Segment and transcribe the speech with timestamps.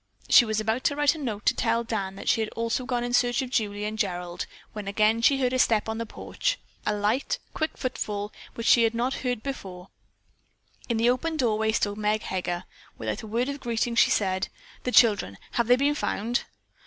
[0.29, 3.03] She was about to write a note to tell Dan that she also had gone
[3.03, 6.57] in search of Julie and Gerald when she again heard a step on the porch,
[6.87, 9.89] a light, quick footfall which she had not heard before.
[10.89, 12.63] In the open doorway stood Meg Heger.
[12.97, 14.47] Without a word of greeting she said:
[14.85, 16.45] "The children, have they been found?"